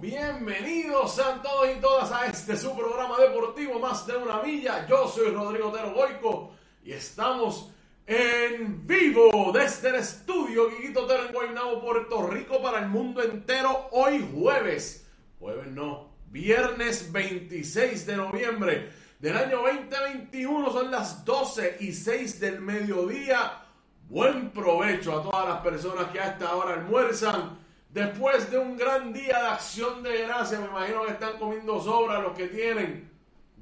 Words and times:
bienvenidos 0.00 1.18
a 1.18 1.42
todos 1.42 1.68
y 1.76 1.78
todas 1.78 2.10
a 2.10 2.26
este 2.26 2.56
su 2.56 2.74
programa 2.74 3.18
deportivo 3.18 3.78
Más 3.78 4.06
de 4.06 4.16
una 4.16 4.42
Milla. 4.42 4.86
Yo 4.86 5.06
soy 5.06 5.32
Rodrigo 5.32 5.68
Otero 5.68 5.92
Goico 5.92 6.54
y 6.82 6.92
estamos 6.92 7.70
en 8.06 8.86
vivo 8.86 9.52
desde 9.52 9.90
el 9.90 9.96
estudio 9.96 10.70
Guiguito 10.70 11.04
Otero 11.04 11.26
en 11.26 11.32
Guaynabo, 11.34 11.82
Puerto 11.82 12.26
Rico 12.26 12.62
para 12.62 12.78
el 12.78 12.88
mundo 12.88 13.22
entero 13.22 13.88
hoy 13.90 14.26
jueves. 14.34 15.06
Jueves 15.38 15.66
no, 15.66 16.08
viernes 16.30 17.12
26 17.12 18.06
de 18.06 18.16
noviembre 18.16 18.92
del 19.18 19.36
año 19.36 19.58
2021 19.58 20.72
son 20.72 20.90
las 20.90 21.22
12 21.22 21.76
y 21.80 21.92
6 21.92 22.40
del 22.40 22.62
mediodía. 22.62 23.60
Buen 24.08 24.52
provecho 24.52 25.18
a 25.18 25.22
todas 25.22 25.46
las 25.46 25.60
personas 25.60 26.06
que 26.12 26.20
a 26.20 26.30
esta 26.30 26.56
hora 26.56 26.74
almuerzan 26.74 27.63
Después 27.94 28.50
de 28.50 28.58
un 28.58 28.76
gran 28.76 29.12
día 29.12 29.38
de 29.40 29.46
acción 29.50 30.02
de 30.02 30.22
gracia, 30.22 30.58
me 30.58 30.66
imagino 30.66 31.04
que 31.04 31.12
están 31.12 31.38
comiendo 31.38 31.80
sobra 31.80 32.18
los 32.18 32.32
que 32.32 32.48
tienen. 32.48 33.08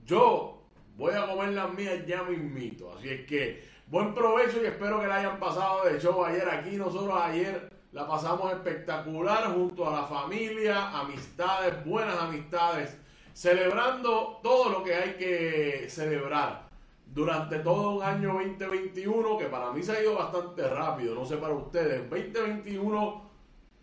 Yo 0.06 0.62
voy 0.96 1.12
a 1.12 1.26
comer 1.26 1.50
las 1.50 1.70
mías 1.74 2.06
ya 2.06 2.22
mismito. 2.22 2.94
Así 2.96 3.10
es 3.10 3.26
que 3.26 3.62
buen 3.88 4.14
provecho 4.14 4.62
y 4.62 4.66
espero 4.68 5.02
que 5.02 5.06
la 5.06 5.16
hayan 5.16 5.38
pasado 5.38 5.84
de 5.84 6.00
show 6.00 6.24
ayer 6.24 6.48
aquí. 6.48 6.78
Nosotros 6.78 7.14
ayer 7.22 7.68
la 7.92 8.08
pasamos 8.08 8.50
espectacular 8.54 9.52
junto 9.52 9.86
a 9.86 10.00
la 10.00 10.06
familia, 10.06 10.98
amistades, 10.98 11.84
buenas 11.84 12.18
amistades, 12.18 12.96
celebrando 13.34 14.40
todo 14.42 14.70
lo 14.70 14.82
que 14.82 14.94
hay 14.94 15.12
que 15.18 15.90
celebrar 15.90 16.70
durante 17.04 17.58
todo 17.58 17.96
un 17.96 18.02
año 18.02 18.32
2021 18.32 19.36
que 19.36 19.44
para 19.48 19.70
mí 19.72 19.82
se 19.82 19.92
ha 19.92 20.02
ido 20.02 20.14
bastante 20.14 20.66
rápido, 20.70 21.14
no 21.14 21.26
sé 21.26 21.36
para 21.36 21.52
ustedes. 21.52 22.08
2021 22.08 23.31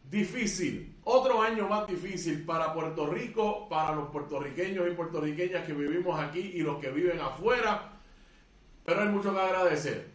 difícil, 0.09 0.95
otro 1.03 1.41
año 1.41 1.67
más 1.67 1.87
difícil 1.87 2.43
para 2.45 2.73
Puerto 2.73 3.07
Rico, 3.07 3.67
para 3.69 3.95
los 3.95 4.09
puertorriqueños 4.09 4.87
y 4.87 4.91
puertorriqueñas 4.91 5.65
que 5.65 5.73
vivimos 5.73 6.19
aquí 6.19 6.39
y 6.39 6.61
los 6.61 6.79
que 6.79 6.89
viven 6.89 7.19
afuera, 7.19 7.91
pero 8.83 9.01
hay 9.01 9.09
mucho 9.09 9.33
que 9.33 9.39
agradecer. 9.39 10.09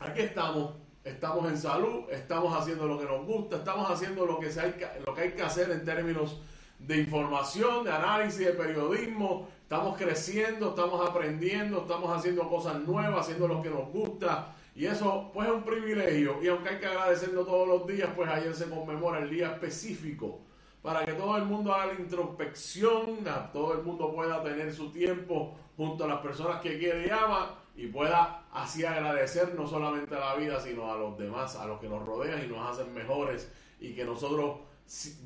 Aquí 0.00 0.22
estamos, 0.22 0.74
estamos 1.04 1.48
en 1.50 1.58
salud, 1.58 2.04
estamos 2.10 2.56
haciendo 2.56 2.86
lo 2.86 2.98
que 2.98 3.04
nos 3.04 3.26
gusta, 3.26 3.56
estamos 3.56 3.90
haciendo 3.90 4.24
lo 4.24 4.38
que, 4.38 4.46
hay, 4.58 4.74
lo 5.04 5.14
que 5.14 5.20
hay 5.20 5.32
que 5.32 5.42
hacer 5.42 5.70
en 5.70 5.84
términos 5.84 6.40
de 6.78 6.96
información, 6.96 7.84
de 7.84 7.92
análisis, 7.92 8.46
de 8.46 8.52
periodismo, 8.52 9.48
estamos 9.62 9.98
creciendo, 9.98 10.70
estamos 10.70 11.06
aprendiendo, 11.06 11.82
estamos 11.82 12.16
haciendo 12.16 12.48
cosas 12.48 12.80
nuevas, 12.80 13.22
haciendo 13.22 13.48
lo 13.48 13.60
que 13.60 13.68
nos 13.68 13.88
gusta 13.88 14.54
y 14.78 14.86
eso 14.86 15.32
pues 15.34 15.48
es 15.48 15.54
un 15.54 15.64
privilegio 15.64 16.38
y 16.40 16.46
aunque 16.46 16.68
hay 16.68 16.78
que 16.78 16.86
agradecerlo 16.86 17.44
todos 17.44 17.66
los 17.66 17.84
días, 17.84 18.08
pues 18.14 18.30
ayer 18.30 18.54
se 18.54 18.70
conmemora 18.70 19.18
el 19.18 19.28
día 19.28 19.48
específico 19.48 20.38
para 20.82 21.04
que 21.04 21.14
todo 21.14 21.36
el 21.36 21.46
mundo 21.46 21.74
haga 21.74 21.94
la 21.94 22.00
introspección, 22.00 23.24
todo 23.52 23.72
el 23.72 23.82
mundo 23.82 24.14
pueda 24.14 24.40
tener 24.44 24.72
su 24.72 24.92
tiempo 24.92 25.56
junto 25.76 26.04
a 26.04 26.06
las 26.06 26.18
personas 26.20 26.60
que 26.60 26.78
quiere 26.78 27.08
y 27.08 27.10
ama 27.10 27.58
y 27.74 27.88
pueda 27.88 28.44
así 28.52 28.84
agradecer 28.84 29.52
no 29.56 29.66
solamente 29.66 30.14
a 30.14 30.20
la 30.20 30.34
vida, 30.36 30.60
sino 30.60 30.92
a 30.92 30.96
los 30.96 31.18
demás, 31.18 31.56
a 31.56 31.66
los 31.66 31.80
que 31.80 31.88
nos 31.88 32.06
rodean 32.06 32.44
y 32.44 32.46
nos 32.46 32.70
hacen 32.70 32.94
mejores 32.94 33.50
y 33.80 33.94
que 33.94 34.04
nosotros 34.04 34.60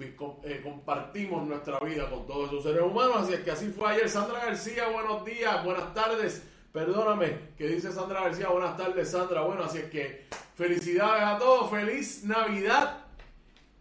eh, 0.00 0.60
compartimos 0.64 1.46
nuestra 1.46 1.78
vida 1.80 2.08
con 2.08 2.26
todos 2.26 2.48
esos 2.48 2.62
seres 2.62 2.80
humanos. 2.80 3.16
Así 3.18 3.34
es 3.34 3.40
que 3.40 3.50
así 3.50 3.68
fue 3.68 3.90
ayer. 3.90 4.08
Sandra 4.08 4.46
García, 4.46 4.88
buenos 4.88 5.26
días, 5.26 5.62
buenas 5.62 5.92
tardes. 5.92 6.42
Perdóname, 6.72 7.50
que 7.58 7.68
dice 7.68 7.92
Sandra 7.92 8.22
García. 8.22 8.48
Buenas 8.48 8.78
tardes, 8.78 9.10
Sandra. 9.10 9.42
Bueno, 9.42 9.64
así 9.64 9.78
es 9.78 9.90
que 9.90 10.24
felicidades 10.54 11.22
a 11.22 11.38
todos. 11.38 11.70
Feliz 11.70 12.24
Navidad. 12.24 13.04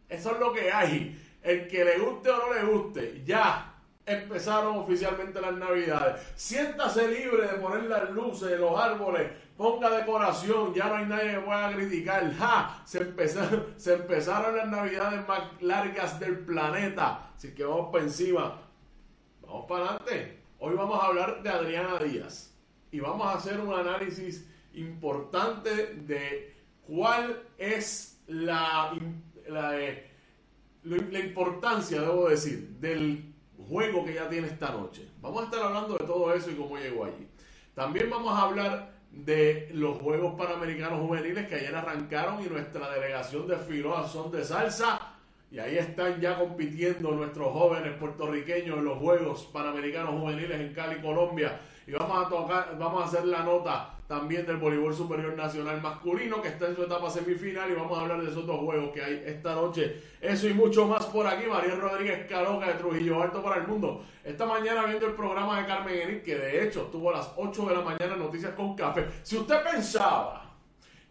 Eso 0.10 0.34
es 0.34 0.40
lo 0.40 0.52
que 0.52 0.70
hay. 0.74 1.18
El 1.42 1.70
que 1.70 1.86
le 1.86 2.00
guste 2.00 2.30
o 2.30 2.38
no 2.38 2.54
le 2.54 2.64
guste, 2.64 3.24
ya 3.26 3.74
empezaron 4.06 4.78
oficialmente 4.78 5.40
las 5.40 5.54
Navidades. 5.54 6.22
Siéntase 6.36 7.08
libre 7.08 7.48
de 7.48 7.54
poner 7.54 7.84
las 7.84 8.10
luces, 8.12 8.60
los 8.60 8.78
árboles, 8.78 9.32
ponga 9.56 9.90
decoración, 9.90 10.74
ya 10.74 10.88
no 10.88 10.96
hay 10.96 11.06
nadie 11.06 11.32
que 11.32 11.40
pueda 11.40 11.74
criticar. 11.74 12.34
¡Ja! 12.34 12.82
Se 12.86 13.00
empezaron, 13.00 13.74
se 13.78 13.94
empezaron 13.94 14.58
las 14.58 14.68
Navidades 14.68 15.26
más 15.28 15.44
largas 15.62 16.20
del 16.20 16.40
planeta. 16.40 17.32
Así 17.38 17.56
que 17.56 17.64
vamos 17.64 17.90
para 17.90 18.04
encima. 18.04 18.60
Vamos 19.42 19.66
para 19.66 19.86
adelante. 19.86 20.42
Hoy 20.60 20.76
vamos 20.76 21.02
a 21.02 21.08
hablar 21.08 21.42
de 21.42 21.50
Adriana 21.50 21.98
Díaz 21.98 22.51
y 22.92 23.00
vamos 23.00 23.28
a 23.28 23.34
hacer 23.34 23.60
un 23.60 23.74
análisis 23.74 24.48
importante 24.74 25.96
de 25.96 26.56
cuál 26.86 27.44
es 27.58 28.22
la, 28.28 28.94
eh, 29.46 30.12
la, 30.84 31.20
importancia, 31.20 32.02
debo 32.02 32.30
decir, 32.30 32.70
del 32.80 33.34
juego 33.70 34.04
que 34.06 34.16
ya 34.16 34.30
tiene 34.30 34.48
esta 34.48 34.72
noche. 34.72 35.08
Vamos 35.22 35.42
a 35.42 35.46
estar 35.46 35.64
hablando 35.64 35.98
de 35.98 36.06
todo 36.06 36.34
eso 36.34 36.52
y 36.52 36.56
cómo 36.56 36.78
llegó 36.78 37.06
allí. 37.06 37.28
También 37.74 38.10
vamos 38.10 38.34
a 38.34 38.44
hablar 38.44 38.92
de 39.12 39.70
los 39.74 39.98
Juegos 40.00 40.36
Panamericanos 40.38 41.00
Juveniles 41.00 41.48
que 41.48 41.56
ayer 41.56 41.76
arrancaron 41.76 42.44
y 42.44 42.48
nuestra 42.48 42.90
delegación 42.92 43.48
desfiló 43.48 43.98
a 43.98 44.08
son 44.08 44.32
de 44.32 44.44
salsa. 44.44 45.11
Y 45.52 45.60
ahí 45.60 45.78
están 45.78 46.22
ya 46.22 46.40
compitiendo 46.40 47.12
nuestros 47.12 47.52
jóvenes 47.52 47.92
puertorriqueños 48.00 48.78
en 48.78 48.86
los 48.86 48.98
Juegos 49.00 49.50
Panamericanos 49.52 50.18
Juveniles 50.18 50.62
en 50.62 50.74
Cali, 50.74 51.02
Colombia 51.02 51.60
y 51.86 51.92
vamos 51.92 52.26
a 52.26 52.30
tocar, 52.30 52.78
vamos 52.80 53.04
a 53.04 53.06
hacer 53.06 53.26
la 53.26 53.44
nota 53.44 53.98
también 54.08 54.46
del 54.46 54.58
voleibol 54.58 54.94
superior 54.94 55.36
nacional 55.36 55.82
masculino 55.82 56.42
que 56.42 56.50
está 56.50 56.68
en 56.68 56.76
su 56.76 56.84
etapa 56.84 57.10
semifinal 57.10 57.70
y 57.70 57.74
vamos 57.74 57.98
a 57.98 58.02
hablar 58.02 58.22
de 58.22 58.30
esos 58.30 58.46
dos 58.46 58.60
juegos 58.60 58.92
que 58.92 59.04
hay 59.04 59.24
esta 59.26 59.56
noche. 59.56 60.02
Eso 60.22 60.48
y 60.48 60.54
mucho 60.54 60.88
más 60.88 61.06
por 61.08 61.28
aquí. 61.28 61.48
María 61.48 61.76
Rodríguez 61.76 62.28
Caroca 62.28 62.68
de 62.68 62.74
Trujillo 62.76 63.22
Alto 63.22 63.44
para 63.44 63.62
el 63.62 63.68
Mundo. 63.68 64.06
Esta 64.24 64.46
mañana 64.46 64.86
viendo 64.86 65.08
el 65.08 65.14
programa 65.14 65.60
de 65.60 65.68
Carmen 65.68 66.00
Enrique, 66.00 66.24
que 66.24 66.36
de 66.36 66.64
hecho 66.66 66.84
estuvo 66.84 67.10
a 67.10 67.18
las 67.18 67.32
8 67.36 67.66
de 67.66 67.76
la 67.76 67.82
mañana 67.82 68.16
Noticias 68.16 68.54
con 68.54 68.76
Café. 68.76 69.06
Si 69.24 69.38
usted 69.38 69.64
pensaba 69.64 70.51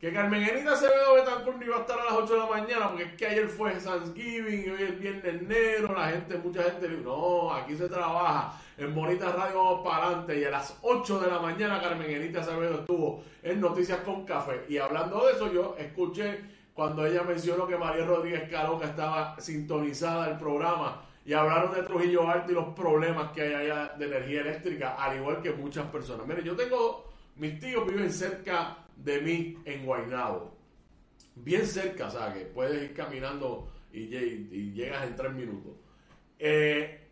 que 0.00 0.14
Carmen 0.14 0.42
Enita 0.42 0.72
Acevedo 0.72 1.14
Betancourt 1.14 1.58
no 1.58 1.66
iba 1.66 1.76
a 1.76 1.80
estar 1.80 2.00
a 2.00 2.04
las 2.04 2.14
8 2.14 2.32
de 2.32 2.38
la 2.38 2.46
mañana 2.46 2.88
porque 2.88 3.04
es 3.04 3.12
que 3.12 3.26
ayer 3.26 3.48
fue 3.48 3.72
Thanksgiving 3.72 4.64
y 4.64 4.70
hoy 4.70 4.82
es 4.82 4.98
Viernes 4.98 5.42
Negro, 5.42 5.94
la 5.94 6.08
gente, 6.08 6.38
mucha 6.38 6.62
gente, 6.62 6.88
no, 6.88 7.52
aquí 7.52 7.76
se 7.76 7.86
trabaja 7.86 8.58
en 8.78 8.94
Bonita 8.94 9.30
Radio 9.30 9.62
vamos 9.62 9.86
para 9.86 10.06
adelante 10.06 10.40
y 10.40 10.44
a 10.44 10.50
las 10.52 10.78
8 10.80 11.20
de 11.20 11.30
la 11.30 11.38
mañana 11.40 11.82
Carmen 11.82 12.10
Enita 12.10 12.40
Acevedo 12.40 12.80
estuvo 12.80 13.22
en 13.42 13.60
Noticias 13.60 13.98
con 13.98 14.24
Café 14.24 14.64
y 14.70 14.78
hablando 14.78 15.26
de 15.26 15.32
eso 15.34 15.52
yo 15.52 15.76
escuché 15.78 16.40
cuando 16.72 17.04
ella 17.04 17.22
mencionó 17.22 17.66
que 17.66 17.76
María 17.76 18.06
Rodríguez 18.06 18.48
Caroca 18.48 18.86
estaba 18.86 19.38
sintonizada 19.38 20.30
el 20.30 20.38
programa 20.38 21.02
y 21.26 21.34
hablaron 21.34 21.74
de 21.74 21.82
Trujillo 21.82 22.26
Alto 22.26 22.52
y 22.52 22.54
los 22.54 22.68
problemas 22.68 23.32
que 23.32 23.42
hay 23.42 23.52
allá 23.52 23.94
de 23.98 24.06
energía 24.06 24.40
eléctrica, 24.40 24.94
al 24.98 25.18
igual 25.18 25.42
que 25.42 25.50
muchas 25.50 25.84
personas. 25.88 26.26
Mire, 26.26 26.42
yo 26.42 26.56
tengo, 26.56 27.12
mis 27.36 27.60
tíos 27.60 27.86
viven 27.86 28.10
cerca 28.10 28.78
de 29.04 29.20
mí 29.20 29.56
en 29.64 29.84
Guaynabo. 29.84 30.56
Bien 31.34 31.66
cerca, 31.66 32.08
o 32.08 32.34
que 32.34 32.40
puedes 32.46 32.82
ir 32.82 32.94
caminando 32.94 33.70
y, 33.92 34.06
llegas 34.06 35.06
en 35.06 35.16
tres 35.16 35.32
minutos. 35.32 35.72
Eh, 36.38 37.08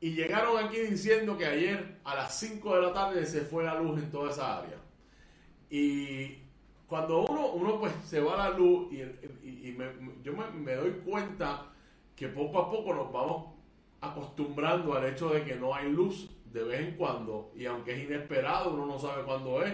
y 0.00 0.12
llegaron 0.12 0.64
aquí 0.64 0.78
diciendo 0.78 1.36
que 1.36 1.46
ayer 1.46 1.98
a 2.04 2.14
las 2.14 2.38
5 2.38 2.76
de 2.76 2.82
la 2.82 2.92
tarde 2.92 3.26
se 3.26 3.42
fue 3.42 3.64
la 3.64 3.80
luz 3.80 4.02
en 4.02 4.10
toda 4.10 4.30
esa 4.30 4.58
área. 4.58 4.78
Y 5.68 6.38
cuando 6.86 7.26
uno, 7.26 7.52
uno 7.52 7.78
pues 7.78 7.92
se 8.04 8.20
va 8.20 8.36
la 8.36 8.50
luz 8.50 8.92
y, 8.92 8.98
yo 10.22 10.32
me, 10.32 10.50
me, 10.50 10.74
doy 10.74 10.92
cuenta 11.04 11.66
que 12.16 12.28
poco 12.28 12.58
a 12.58 12.70
poco 12.70 12.94
nos 12.94 13.12
vamos 13.12 13.54
acostumbrando 14.00 14.94
al 14.94 15.06
hecho 15.06 15.28
de 15.30 15.44
que 15.44 15.54
no 15.56 15.74
hay 15.74 15.90
luz 15.90 16.30
de 16.52 16.64
vez 16.64 16.80
en 16.80 16.96
cuando 16.96 17.52
y 17.54 17.66
aunque 17.66 17.92
es 17.92 18.04
inesperado, 18.04 18.72
uno 18.74 18.86
no 18.86 18.98
sabe 18.98 19.22
cuándo 19.22 19.62
es, 19.62 19.72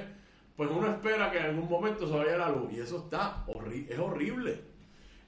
pues 0.57 0.71
uno 0.71 0.89
espera 0.89 1.31
que 1.31 1.39
en 1.39 1.47
algún 1.47 1.69
momento 1.69 2.09
se 2.09 2.17
vaya 2.17 2.39
la 2.39 2.49
luz 2.49 2.73
y 2.73 2.81
eso 2.81 2.99
está 2.99 3.45
es 3.89 3.99
horrible. 3.99 4.63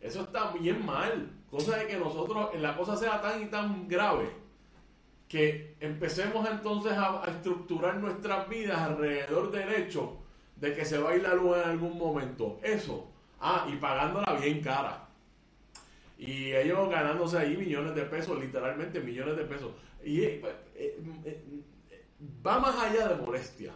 Eso 0.00 0.22
está 0.22 0.52
bien 0.52 0.84
mal. 0.86 1.30
Cosa 1.50 1.76
de 1.76 1.86
que 1.86 1.98
nosotros, 1.98 2.50
la 2.58 2.76
cosa 2.76 2.96
sea 2.96 3.20
tan 3.20 3.42
y 3.42 3.46
tan 3.46 3.88
grave, 3.88 4.30
que 5.28 5.76
empecemos 5.80 6.48
entonces 6.48 6.92
a, 6.92 7.22
estructurar 7.26 7.96
nuestras 7.96 8.48
vidas 8.48 8.78
alrededor 8.78 9.50
del 9.50 9.70
hecho 9.72 10.18
de 10.56 10.74
que 10.74 10.84
se 10.84 10.98
va 10.98 11.10
a 11.10 11.16
ir 11.16 11.22
la 11.22 11.34
luz 11.34 11.58
en 11.58 11.70
algún 11.70 11.98
momento. 11.98 12.58
Eso. 12.62 13.10
Ah, 13.40 13.66
y 13.70 13.76
pagándola 13.76 14.32
bien 14.40 14.62
cara. 14.62 15.08
Y 16.16 16.52
ellos 16.52 16.88
ganándose 16.90 17.38
ahí 17.38 17.56
millones 17.56 17.94
de 17.94 18.02
pesos, 18.02 18.38
literalmente 18.40 19.00
millones 19.00 19.36
de 19.36 19.44
pesos. 19.44 19.72
Y 20.02 20.22
eh, 20.22 20.42
eh, 20.74 21.00
eh, 21.24 21.64
va 22.44 22.58
más 22.58 22.76
allá 22.76 23.08
de 23.08 23.16
molestia 23.16 23.72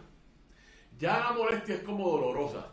ya 0.99 1.19
la 1.19 1.31
molestia 1.33 1.75
es 1.75 1.81
como 1.81 2.09
dolorosa. 2.09 2.69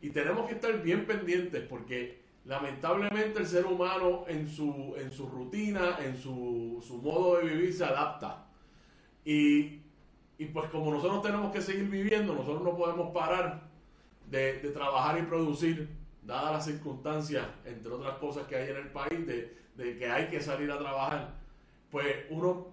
Y 0.00 0.10
tenemos 0.10 0.48
que 0.48 0.54
estar 0.54 0.82
bien 0.82 1.06
pendientes 1.06 1.64
porque 1.68 2.22
lamentablemente 2.44 3.38
el 3.38 3.46
ser 3.46 3.66
humano 3.66 4.24
en 4.26 4.48
su, 4.48 4.94
en 4.96 5.12
su 5.12 5.28
rutina, 5.28 5.98
en 6.04 6.16
su, 6.16 6.82
su 6.86 6.98
modo 6.98 7.38
de 7.38 7.44
vivir 7.44 7.72
se 7.72 7.84
adapta. 7.84 8.46
Y, 9.24 9.80
y, 10.38 10.46
pues 10.52 10.68
como 10.70 10.90
nosotros 10.90 11.22
tenemos 11.22 11.52
que 11.52 11.62
seguir 11.62 11.88
viviendo, 11.88 12.34
nosotros 12.34 12.62
no 12.62 12.76
podemos 12.76 13.12
parar 13.12 13.62
de, 14.28 14.54
de, 14.60 14.70
trabajar 14.70 15.18
y 15.18 15.22
producir, 15.22 15.88
dadas 16.24 16.52
las 16.52 16.64
circunstancias, 16.64 17.46
entre 17.64 17.92
otras 17.92 18.16
cosas 18.18 18.46
que 18.48 18.56
hay 18.56 18.70
en 18.70 18.76
el 18.76 18.88
país, 18.88 19.24
de, 19.26 19.56
de 19.76 19.96
que 19.96 20.06
hay 20.06 20.26
que 20.26 20.40
salir 20.40 20.70
a 20.72 20.78
trabajar. 20.78 21.34
pues 21.90 22.26
uno 22.30 22.72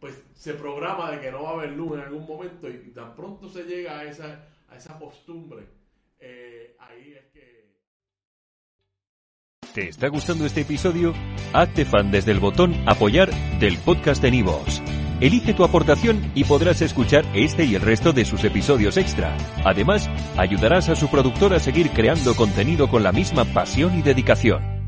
pues 0.00 0.14
se 0.34 0.54
programa 0.54 1.10
de 1.10 1.20
que 1.20 1.30
no 1.30 1.42
va 1.42 1.50
a 1.50 1.52
haber 1.54 1.72
luz 1.72 1.92
en 1.92 2.00
algún 2.00 2.26
momento 2.26 2.68
y 2.68 2.90
tan 2.92 3.14
pronto 3.14 3.48
se 3.48 3.64
llega 3.64 3.98
a 3.98 4.04
esa, 4.04 4.48
a 4.70 4.76
esa 4.76 4.98
costumbre, 4.98 5.66
eh, 6.18 6.74
ahí 6.78 7.12
es 7.12 7.26
que... 7.26 7.70
¿Te 9.74 9.88
está 9.88 10.08
gustando 10.08 10.46
este 10.46 10.62
episodio? 10.62 11.14
Hazte 11.52 11.84
fan 11.84 12.10
desde 12.10 12.32
el 12.32 12.40
botón 12.40 12.74
apoyar 12.88 13.30
del 13.60 13.78
podcast 13.78 14.20
de 14.22 14.30
Nivos. 14.32 14.82
Elige 15.20 15.52
tu 15.52 15.64
aportación 15.64 16.32
y 16.34 16.44
podrás 16.44 16.80
escuchar 16.80 17.26
este 17.34 17.64
y 17.64 17.74
el 17.74 17.82
resto 17.82 18.12
de 18.12 18.24
sus 18.24 18.42
episodios 18.42 18.96
extra. 18.96 19.36
Además, 19.64 20.08
ayudarás 20.38 20.88
a 20.88 20.96
su 20.96 21.08
productor 21.08 21.52
a 21.52 21.60
seguir 21.60 21.90
creando 21.90 22.34
contenido 22.34 22.88
con 22.88 23.02
la 23.02 23.12
misma 23.12 23.44
pasión 23.44 23.98
y 23.98 24.02
dedicación. 24.02 24.79